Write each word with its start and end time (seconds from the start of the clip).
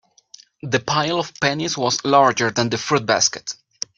The 0.63 0.79
pile 0.79 1.19
of 1.19 1.31
pennies 1.39 1.77
was 1.77 2.03
larger 2.03 2.49
than 2.49 2.71
the 2.71 2.79
fruit 2.79 3.05
basket. 3.05 3.53